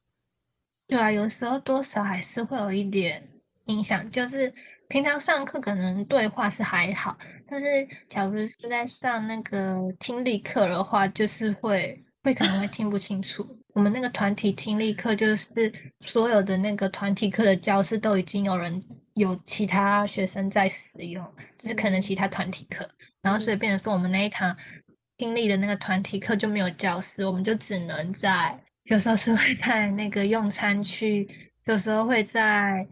[0.88, 3.26] 对啊，有时候多少还是会有一点
[3.66, 4.10] 影响。
[4.10, 4.52] 就是
[4.88, 7.16] 平常上课可能对话是还好，
[7.46, 13.46] 但是假如是在上那个听力课的话，就是会会可能会听不清楚。
[13.72, 18.82] 我们那个团体听力课，就是所有的那个团体课的教室都已经有人
[19.14, 22.86] 有其他学生在使用，只是可能其他团体课，
[23.22, 24.54] 然后所以变成说我们那一堂
[25.16, 28.62] 听力的那个团体课就没有教室，我们就只能在。
[28.84, 31.28] 有时候是会在那个用餐区，
[31.64, 32.86] 有时候会在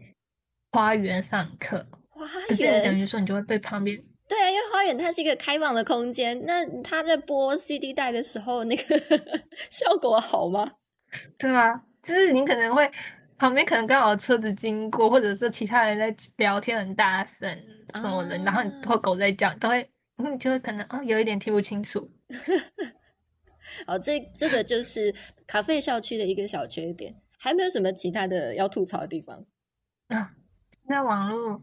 [0.71, 8.83] 花园上课，花可是你等于说你就会被旁边对啊，因为花园它是一个开放的空间，那他在播 CD 带的时候，那个
[9.69, 10.71] 效果好吗？
[11.37, 12.89] 对啊，就是你可能会
[13.37, 17.49] 旁边可能刚好车子经过，或者是其他人在聊天很大声
[17.95, 19.85] 什么的，然后你啊或狗在叫，都会
[20.17, 22.09] 嗯就会可能哦有一点听不清楚。
[23.85, 25.13] 好，这这个就是
[25.45, 29.45] 咖啡校区的一个小缺点，还没有什么其他的要吐槽的地方。
[30.07, 30.33] 啊，
[30.87, 31.61] 那网络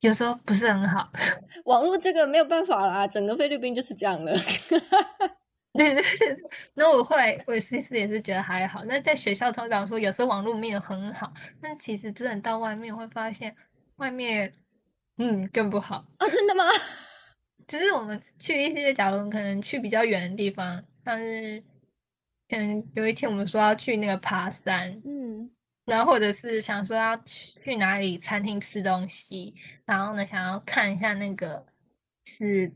[0.00, 1.10] 有时候不是很好。
[1.66, 4.32] 网络这个没有办法啦，整个菲律宾就是这样了。
[5.74, 6.36] 对对对，
[6.74, 8.84] 那我后来我其实也是觉得还好。
[8.86, 13.54] 那在学校通常说有时候网络没有很好，但其实真的到外面会发现
[13.96, 14.52] 外面
[15.18, 16.04] 嗯更不好。
[16.16, 16.64] 啊，真的吗？
[17.68, 21.64] 只是我们去一些，假如可能去比较远的地方，像是
[22.48, 25.50] 嗯有一天我们说要去那个爬山，嗯，
[25.86, 29.54] 然后或者是想说要去去哪里餐厅吃东西，
[29.86, 31.64] 然后呢想要看一下那个
[32.26, 32.70] 是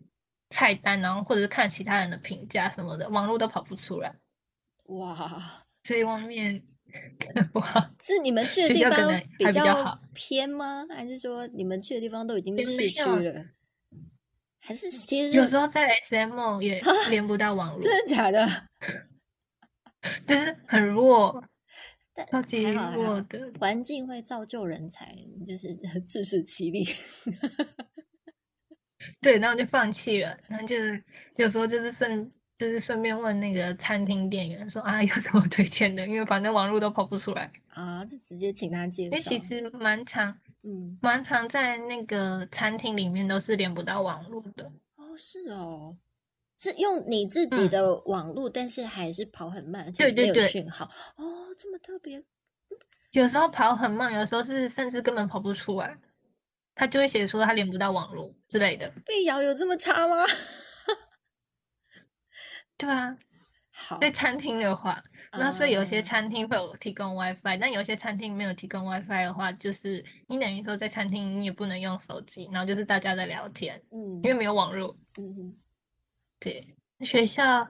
[0.49, 4.15] 菜单，然后或者是看其他人的评价什么的，网络都跑不出来，
[4.85, 5.15] 哇，
[5.85, 6.63] 所以外面
[7.19, 7.91] 更不好。
[8.01, 10.87] 是你们去的地方比较偏吗？
[10.89, 13.47] 还是说你们去的地方都已经是也市区了？
[14.65, 18.47] 还是其实有时候在 SM 也 连不到网络，真的假的？
[20.27, 21.43] 就是很弱，
[22.15, 23.53] 但超级弱的。
[23.59, 25.15] 环境会造就人才，
[25.47, 25.75] 就是
[26.07, 26.87] 自食其力。
[29.21, 31.03] 对，然后就放弃了，然后就是
[31.37, 37.51] 有时候就是顺就是顺便问那个餐厅店员说啊有什么推荐的，因为反正网络都跑不出来。
[37.69, 39.31] 啊，就直接请他介因为绍。
[39.31, 44.73] 其实蛮常嗯，蛮常在那个餐厅里面都是连不到网络的。
[44.97, 45.97] 哦，是哦，
[46.57, 50.85] 是用你自己嗯的网络，但是还是跑很慢，而且没有对对对讯号。
[51.17, 52.23] 哦，这么特别。
[53.11, 55.99] 有时候跑很慢，有时候是甚至根本跑不出来，
[56.75, 58.89] 他就会写说他连不到网络之类的。
[59.05, 60.25] 被咬有这么差吗？
[62.79, 63.19] 对啊，
[63.71, 65.03] 好，在餐厅的话，
[65.39, 74.97] 那所以有些啊餐厅会有提供 WiFi，但有些餐厅没有提供 WiFi 的话，就是你等于说在餐厅你也不能用手机，然后就是大家在聊天，嗯因为没有网络。
[75.19, 75.57] 嗯哼
[76.39, 77.67] 对，学校，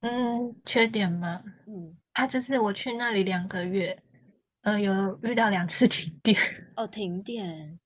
[0.00, 4.02] 嗯，缺点吗，嗯，它就是我去那里两个月，
[4.62, 6.36] 呃，有遇到两次停电。
[6.76, 7.78] 哦，停电。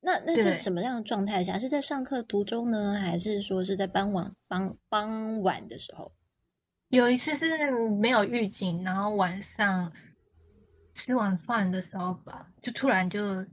[0.00, 1.58] 那那是什么样的状态下？
[1.58, 6.12] 是在上课途中呢，还是说是在傍晚傍傍晚的时候？
[6.94, 9.92] 有一次是没有预警，然后晚上
[10.92, 13.44] 吃晚饭的时候吧，就突然就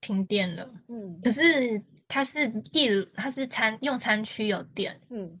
[0.00, 0.68] 停电了。
[0.88, 5.40] 嗯可是它是一，它是餐用餐区有电，嗯，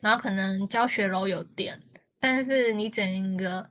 [0.00, 1.82] 然后可能教学楼有电，
[2.20, 3.68] 但是你整个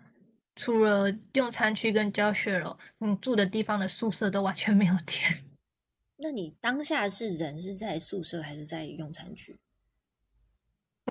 [0.57, 5.45] 除了用餐区跟教学楼，你住的地方的宿舍都完全没有电。
[6.23, 9.57] 那你当下是人是在宿舍还是在用餐区？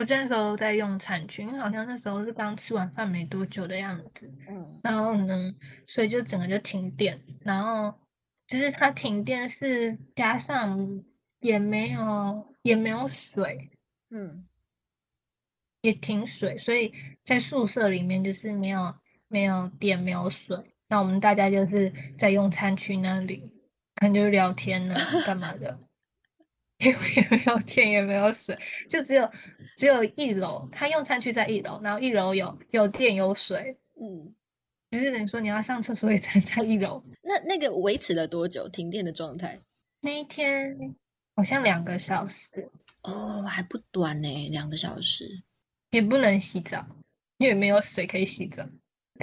[0.01, 4.81] 我那时候在用餐区，因为好像那时候是刚吃完饭没多久的样子，嗯。
[4.83, 5.55] 然后呢，
[5.87, 7.95] 所以就整个就停电，然后
[8.47, 11.05] 就是它停电是加上
[11.41, 13.71] 也没有也没有水，
[14.09, 14.47] 嗯。
[15.83, 16.91] 也停水，所以
[17.23, 18.95] 在宿舍里面就是没有
[19.29, 20.57] 没有电没有水，
[20.89, 23.53] 那我们大家就是在用餐区那里，
[23.97, 24.95] 可能就是聊天呢，
[25.27, 25.79] 干嘛的，
[26.81, 29.31] 因为也没有电也没有水，就只有
[29.77, 34.35] 只有一楼，他用餐区在一楼，然后一楼有有电有水，嗯。
[34.91, 37.01] 只是等于说你要上厕所也只能在一楼。
[37.23, 38.69] 那那个维持了多久？
[38.71, 39.57] 停电的状态？
[40.01, 40.77] 那一天
[41.37, 42.69] 好像两个小时，
[43.03, 45.45] 哦，还不短呢，两个小时。
[45.93, 46.85] 也不能洗澡，
[47.39, 48.69] 因为没有水可以洗澡。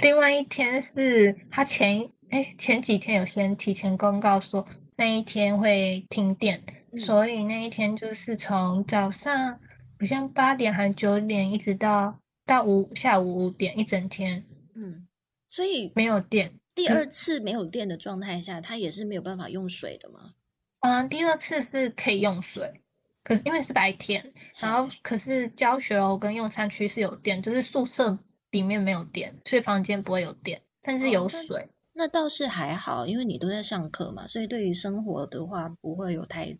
[0.02, 4.66] 另外一天是他前哎前几天有先提前公告说
[4.96, 9.60] 那一天会停电，嗯所以那一天就是从早上
[10.00, 15.08] 好像八点还九点一直到到五下午五点一整天嗯，
[15.50, 16.54] 所以没有电。
[16.74, 20.34] 第二次没有电的状态下，它也是没有办法用水的吗？
[20.82, 22.82] 嗯，第二次是可以用水，
[23.24, 28.18] 可是因为是白天，然后可是教学楼跟用餐区是有电，就是宿舍
[28.52, 31.68] 里面没有电，所以房间不会有电，但是有水。
[31.94, 36.56] 那倒是还好，因为你都在上课嘛，所以对于生活的话不会有太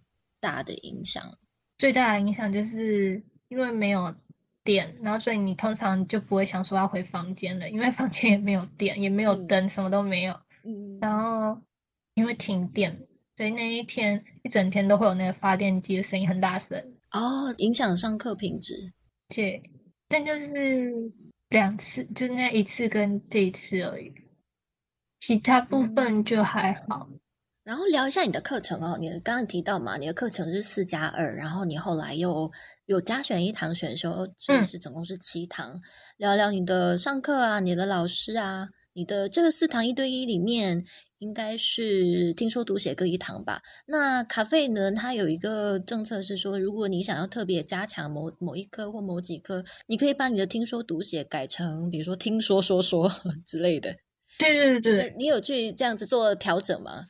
[0.48, 1.22] 大的影响。
[1.78, 4.16] 最大的影响就是因为没有
[4.64, 10.34] 电，然后所以你通常就不会想说要回房间了，因为房间也没有电，也没有嗯灯，什么都没有。
[10.64, 11.62] 嗯然后
[12.16, 12.98] 因为停电，
[13.36, 16.82] 所以那一天一整天都会有那个发电机的声音很大声。
[17.12, 18.94] 哦，影响上课品质。
[19.36, 19.62] 对，
[20.08, 20.94] 但就是
[21.50, 24.14] 两次，就那一次跟这一次而已，
[25.20, 27.08] 其他部嗯分就还好。
[27.68, 32.50] 然后聊一下你的课程哦，你刚刚提到嘛，你的课程是四加二，然后你后来又
[32.86, 35.82] 有加选一堂选修，所以是总共是七堂。
[36.16, 40.86] 聊聊你的上课啊，你的老师啊，你的这个四堂一对一里面。
[41.20, 43.64] 应该是听说读写各一堂吧。
[43.88, 44.92] 那咖啡呢？
[44.92, 53.12] 它有一个政策是说，如果你想要特别加强某某一科或某几科，你可以把你的听说读写改成，比如说听说说说
[53.48, 53.96] 之类的。
[54.38, 57.06] 对对对对，你有去这样子做调整吗？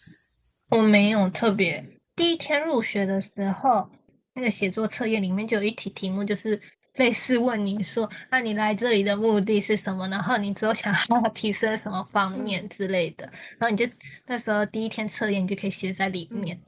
[0.70, 1.86] 我没有特别。
[2.16, 3.90] 第一天入学的时候，
[4.34, 6.60] 那个写作测验里面就有一题题目，就是。
[6.98, 10.08] 类似问你说，那你来这里的目的是什么？
[10.08, 13.24] 然后你只有想要提升什么方面之类的，
[13.60, 13.86] 然后你就
[14.26, 16.60] 那时候第一天测验你就可以写在里面。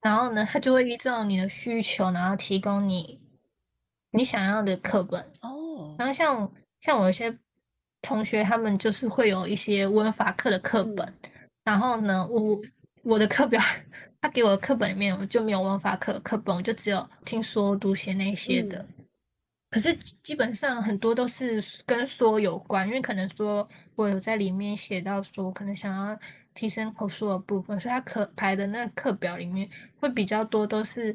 [0.00, 3.20] 然后呢，他就会依照你的需求，然后提供你
[4.10, 5.20] 你想要的课本。
[5.42, 5.94] 哦。
[5.96, 7.38] 然后像像我有些
[8.02, 11.14] 同学，他们就是会有一些文法课的课本。
[11.62, 12.60] 然后呢，我
[13.06, 13.62] 我的课表，
[14.20, 18.84] 他给我的课本里面我就没有文法课课本，我就只有听说读写那些的。
[19.70, 19.94] 可是
[20.24, 26.18] 基本上很多都是跟说有关，因为可能说我有在里面写到说，可能想要
[26.52, 31.14] 提升口说的部分，所以他可排的那个课表里面会比较多，都是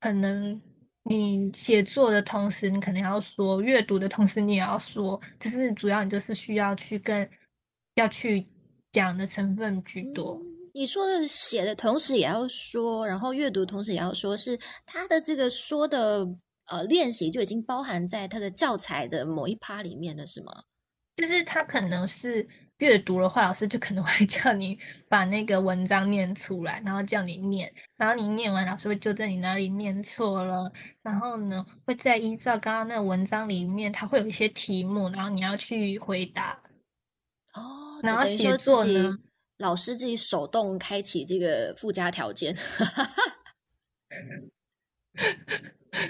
[0.00, 0.60] 可能
[1.04, 7.30] 你写作的同时，你可能要说阅读的同时，你也要说，就是主要你就是需要去跟
[7.94, 8.44] 要去
[8.90, 10.42] 讲的成分居多。
[10.72, 16.26] 你说的写的同时也要说，然后阅读同时也要说，是他的这个说的。
[16.66, 20.62] 呃，练习就已经包含在他的教材的某一趴里面了，是吗？
[21.16, 22.48] 就是他可能是
[22.78, 36.62] 阅读的话，老师就可能会 叫你把那个文章念出来，然后叫你念，然后你念完，老师会纠正你哪里念错了，然后呢，会再依照刚刚那个文章里面，它会有一些题目，然后你要去回答。
[37.54, 39.18] 哦，然后写作呢，
[39.62, 42.54] 老师自己手动开启这个附加条件。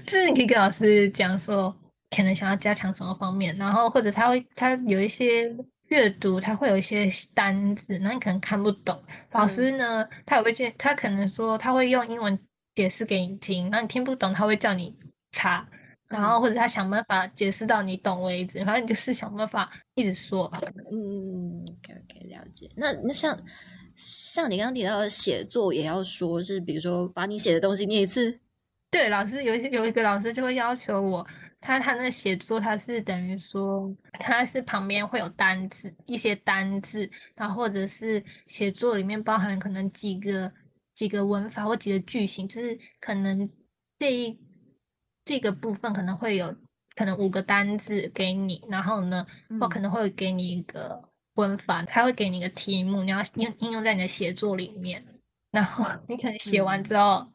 [0.06, 1.74] 就是你可以跟老师讲说，
[2.10, 5.54] 可能想要加强什么方面，然后或者他会他有一些
[5.88, 9.00] 阅读，他会有一些单字，那你可能看不懂。
[9.32, 12.38] 老师呢，他也会见，他可能说他会用英文
[12.74, 14.96] 解释给你听，那你听不懂，他会叫你
[15.32, 15.68] 查，
[16.12, 18.64] 然后或者他想办法解释到你懂为止。
[18.64, 20.48] 反正你就是想办法一直说。
[20.92, 22.70] 嗯，OK OK，了解。
[22.76, 23.36] 那那像
[23.96, 28.38] 像你刚刚提到的写作，也要说是，比如说把你写的东西念一次。
[28.90, 31.26] 对，老师有一些有一个老师就会要求我，
[31.62, 33.90] 他他那写作他是等于说
[34.20, 40.52] 他是旁边会有单字一些单字，然后或者是写作里面包含可能几个
[40.92, 43.48] 几个文法或几个句型，就是可能
[43.98, 44.38] 这一
[45.24, 46.54] 这个部分可能会有
[46.94, 49.26] 可能五个单字给你，然后呢
[49.60, 55.04] 我可能会给你一个文法，他会给你一个题目，你要应应用在你的写作里面，
[55.50, 57.26] 然后 你可能写完之后。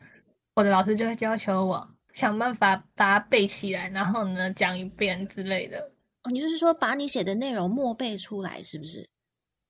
[0.56, 5.92] 我的老师就会要求我想办法把它背起来，然后呢讲一遍之类的。
[6.24, 9.08] 哦，你就是说把你写的内容默背出来，是不是？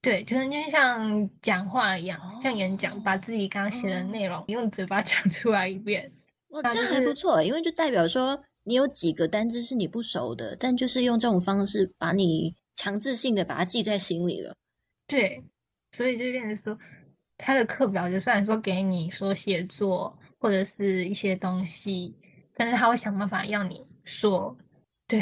[0.01, 6.09] 对，就是就像讲话一样，像演讲，把自己刚刚写的内容用嘴巴讲出来一遍。
[6.50, 14.56] 哇，这样还不错，因为就代表说你有几个单字是你不熟的，但就是用这种方式把你强制性的把它记在心里了。
[15.08, 15.43] 对，
[15.91, 16.78] 所以就变成说，
[17.38, 20.18] 他的课表就虽然说给你说写作。
[20.39, 22.16] 或者是一些东西，
[22.54, 24.56] 但是他会想办法让你说，
[25.08, 25.20] 对，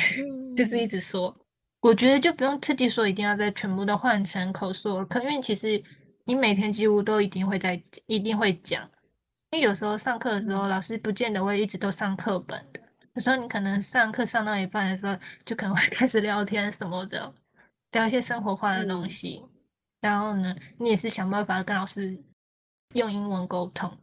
[0.57, 1.33] 就是一直说。
[1.79, 5.81] 我觉得就不用特地说一定要在全部都换成口说，可因为其实
[6.25, 8.91] 你每天几乎都一定会在一定会讲，
[9.55, 12.81] 因为有时候上课的时候，老师不见得会一直都上课本的，
[13.13, 17.33] 有时候你可能上课上到一半的时候，就可能会开始聊天什么的，
[17.91, 19.41] 聊一些生活化的东西，
[20.01, 22.21] 然后呢，你也是想办法跟老师
[22.95, 23.97] 用英文沟通。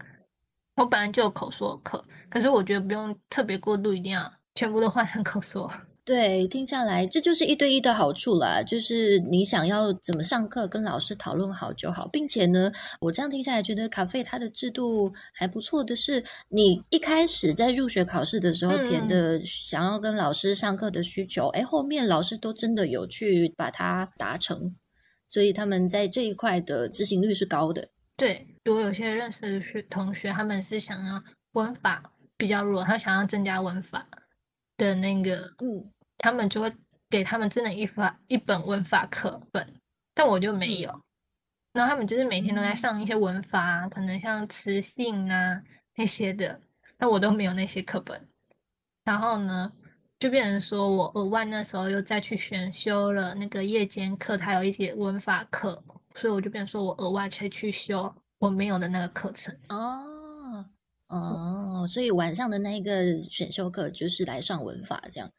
[0.76, 5.70] 我本来就有口说课，可是我觉得不用特别过度，一定要全部都换成口说。
[6.04, 12.72] 对，听下来这就是一对一的好处啦，就是你想要怎么上课，跟老师讨论好就好，并且呢，
[13.02, 24.74] 我这样听下来觉得卡费它的制度还不错的是，你一开始在入学考试的时候填的想要跟老师上课的需求，哎，后面老师都真的有去把它达成，
[25.28, 27.90] 所以他们在这一块的执行率是高的。
[28.16, 28.48] 对。
[28.66, 31.20] 我有些认识的学同学，他们是想要
[31.54, 34.06] 文法比较弱，他想要增加文法
[34.76, 36.72] 的那个，嗯，他们就会
[37.08, 39.74] 给他们真的一法一本文法课本，
[40.14, 41.02] 但我就没有。
[41.72, 45.62] 然后他们就是每天都在上一些文法，可能像词性啊
[45.96, 46.60] 那些的，
[46.98, 48.28] 但我都没有那些课本。
[49.04, 49.72] 然后呢，
[50.18, 55.82] 就变成说我额外那时候又再去选修了那个夜间课，它有一些文法课，
[56.14, 58.14] 所以我就变成说我额外才去修。
[58.38, 59.56] 我没有的那个课程。
[59.68, 60.11] 哦
[61.12, 65.30] 哦，所以晚上的那个选修课就是来上文法这样。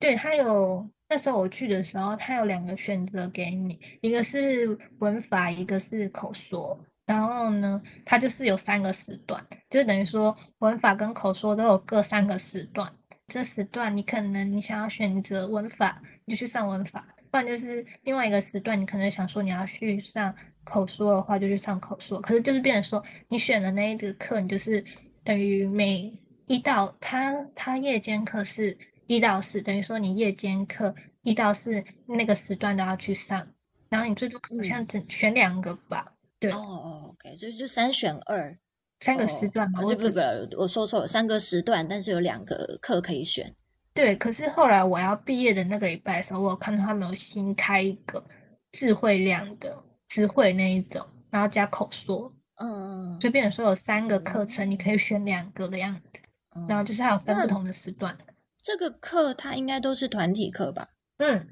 [0.00, 6.78] 对，他有那时候我去的时候，他有两个选择给你，一个是文法，一个是口说。
[7.04, 12.90] 然后呢，它就是有三个时段，就等于说文法跟口说都有各三个时段。
[13.26, 17.00] 这时段你可能你想要选择文法，你就去上文法；
[17.30, 22.20] 不然就是另外一个时段，你可能想说你要去上口说的话，就去上口说。
[22.20, 24.84] 可是就是变成说，你选的那一个课，你就是
[25.28, 26.10] 等于每
[26.46, 33.46] 一到他他夜间课是一到四，等于说你夜间课一到四那个时段都要去上，
[33.90, 36.14] 然后你最多好像只选两个吧？
[36.40, 38.56] 对，哦哦，OK，所以就三选二。
[39.00, 40.20] 三个时段嘛，不不不，
[40.56, 43.54] 我说错了，三个时段，但是有两个课可以选。
[43.92, 48.24] 对，可是后来我要毕业的那个礼拜的时候，我有看到他们有新开一个
[48.72, 49.76] 智慧量的
[50.08, 56.22] 智慧那一种，然后加口说，嗯嗯，就变成说有三个课程，你可以选两个的样子，
[56.68, 58.16] 然后就是还有分不同的时段。
[58.62, 60.88] 这个课它应该都是团体课吧？
[61.18, 61.48] 嗯，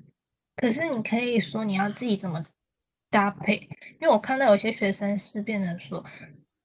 [0.57, 2.42] 可是你可以说你要自己怎么
[3.11, 3.68] 搭配，
[4.00, 6.04] 因为我看到有些学生是变成说。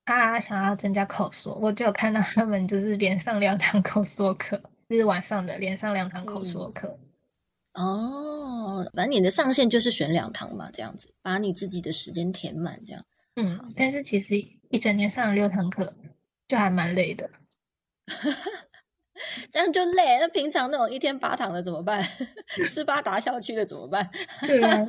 [0.03, 6.99] 他想要增加口说，我就有看到他们就是连上两堂口说课，就是晚上的连上两堂口说课。
[7.75, 13.05] 哦，反正你的上限就是选两堂嘛，这样子把你自己的时间填满，这样。
[13.41, 14.35] 嗯，但是其实
[14.69, 15.93] 一整天上了六堂课，
[16.47, 17.29] 就还蛮累的。
[19.51, 20.17] 这样就累。
[20.19, 22.03] 那平常那种一天八堂的怎么办？
[22.67, 24.09] 斯巴达校区的怎么办？
[24.45, 24.87] 对 啊。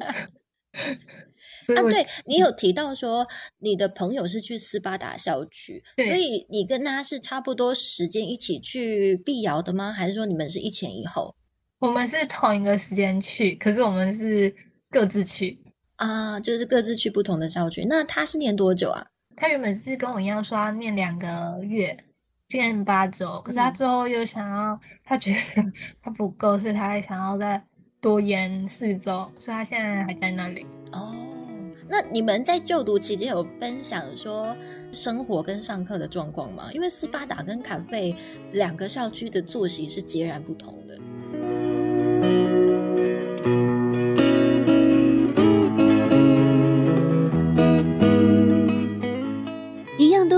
[1.77, 3.29] 啊，对你有提到说
[3.59, 9.93] 你的朋友是去斯巴达校区，所以你跟他是差不多时间一起去碧瑶的吗？
[9.93, 11.37] 还是说你们是一前一后？
[11.79, 14.55] 我们是同一个时间去，可是我们是
[14.89, 15.62] 各自去
[16.03, 17.85] 啊，就是各自去不同的校区。
[17.89, 19.07] 那他是念多久啊？
[19.37, 21.97] 他原本是跟我一样说要念两个月，
[22.53, 25.73] 念八周，可是他最后又想要，他觉得
[26.03, 27.63] 他不够，所以他还想要再
[28.01, 31.15] 多延四周，所以他现在还在那里哦。
[31.89, 34.57] 那你们在就读期间有分享说
[34.91, 36.69] 生活跟上课的状况吗？
[36.73, 38.17] 因为斯巴达跟卡费
[38.51, 40.82] 两个校区的作息是截然不同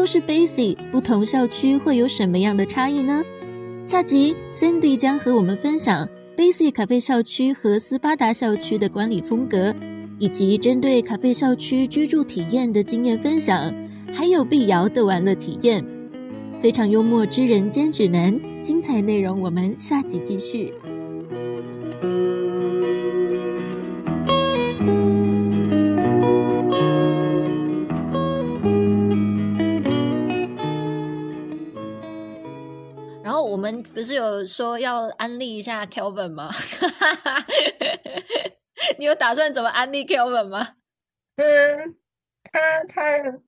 [0.05, 3.23] 都是 Basic，不同校区会有什么样的差异呢？
[3.87, 9.75] 下集 Cindy 将和我们分享 Basic 卡费校区和斯巴达校区的管理风格。
[10.19, 13.75] 以及针对咖啡校区居住体验的经验分享，
[14.13, 15.83] 还有碧瑶的玩乐体验，
[16.61, 20.71] 非常幽默之人间指南，精彩内容我们下集继续。
[33.65, 36.51] 们不是有说要安利一下 Kelvin 吗？
[38.99, 40.77] 你有打算怎么安利 Kelvin 吗？
[41.37, 41.97] 嗯，
[42.53, 43.43] 他他应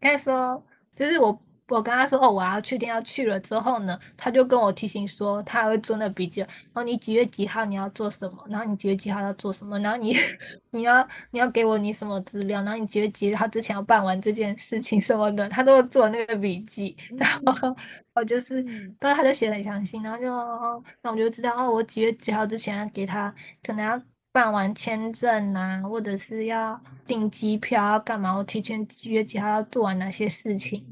[0.00, 0.62] 该说，
[0.94, 10.16] 就是我我跟他说哦，我要确定要去了之后呢，他就跟我提醒说，他还会做那笔记，然后你几月几号你要做什么，然后你几月几号要做什么，然后你
[10.70, 17.76] 你要你要给我你什么资料，然后你几月几号之前要办完这件事情什么的，他都做那个笔记， 然后
[18.14, 18.62] 我就是
[19.00, 24.00] 都他就写的很详细，然后就那我就知道哦，我几月几号之前要给他，可能要。
[24.32, 28.36] 办完签证啊，或者是要订机票要干嘛？
[28.36, 30.84] 我提前几月几号要做完哪些事情？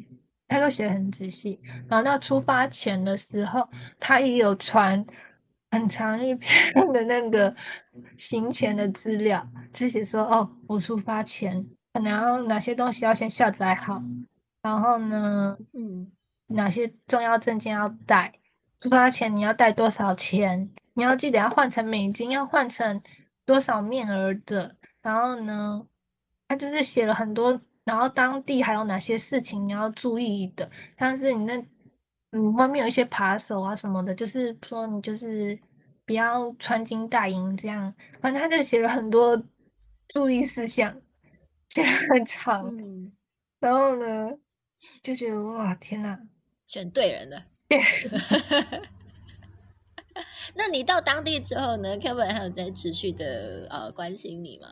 [0.54, 1.60] 他都写的很仔细。
[1.88, 5.04] 然后到出发前的时候，他也有传
[5.70, 7.54] 很长一篇的那个
[8.16, 14.02] 行前的资料，就写说哦，我出发前可能要哪些东西要先下载好，
[14.62, 16.10] 然后呢，嗯，
[16.48, 18.32] 哪些重要证件要带？
[18.80, 20.70] 出发前你要带多少钱？
[20.94, 23.02] 你要记得要换成美金，要换成。
[23.46, 24.74] 多少面额的？
[25.02, 25.86] 然后呢，
[26.48, 30.70] 他就是写了很多，然后当地还有哪些事情你要注意的？
[30.98, 31.56] 像是你那，
[32.32, 35.58] 嗯，外面有一些扒手啊什么的，就是说你就是
[36.06, 37.92] 不要穿金戴银这样。
[38.20, 39.42] 反正他就写了很多
[40.08, 41.00] 注意事项，
[41.70, 42.74] 写的很长。
[43.60, 44.30] 然后呢，
[45.02, 46.18] 就觉得哇，天哪，
[46.66, 47.44] 选对人了。
[47.68, 47.80] 对。
[50.54, 54.68] 那你到当地之后呢？Kevin 还有在持续的呃关心你吗？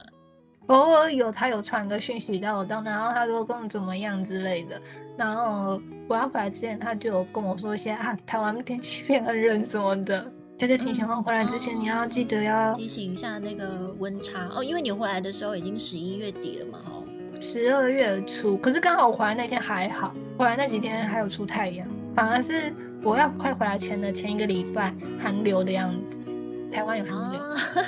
[0.67, 4.81] 偶尔有，他有传个讯息到我当，然后他说跟我怎么样之类的。
[5.17, 14.49] 然后我要回来之前，他就有跟我说一些啊，台湾天气变很冷什么的，就是提醒我回来之前你要记得要提醒一下那个温差。
[14.55, 17.03] 哦，因为你回来的时候已经十一月底了嘛，哦。
[17.41, 26.19] 十二月初，可是刚好我回来那天还好，回来那几天还有出太阳，反而是我要快回来前的前一个礼拜寒流的样子，
[26.71, 27.83] 台湾有寒流，所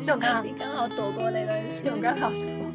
[0.00, 2.10] 以我刚好你刚好躲过那段时所以我间。
[2.14, 2.65] 刚好说。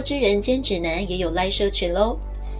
[0.00, 2.18] 非常幽默之人间指南也有 Live 社群喽，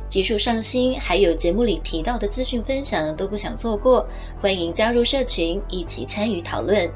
[0.09, 4.07] 技术上新，还有节目里提到的资讯分享都不想错过，
[4.41, 6.91] 欢迎加入社群一起参与讨论。